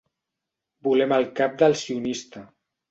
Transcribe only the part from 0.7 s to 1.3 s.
Volem el